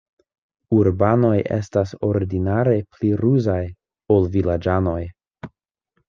Urbanoj 0.75 1.33
estas 1.57 1.91
ordinare 2.07 2.73
pli 2.95 3.11
ruzaj, 3.19 3.59
ol 4.15 4.25
vilaĝanoj. 4.37 4.97